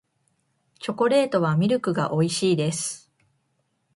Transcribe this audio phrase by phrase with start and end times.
[0.79, 3.11] チョコレートはミルクが美味しいです